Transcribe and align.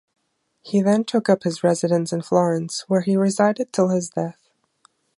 He 0.63 0.81
then 0.81 1.03
took 1.03 1.29
up 1.29 1.43
his 1.43 1.63
residence 1.63 2.11
in 2.11 2.23
Florence, 2.23 2.85
where 2.87 3.01
he 3.01 3.15
resided 3.15 3.71
till 3.71 3.89
his 3.89 4.09
death. 4.09 4.49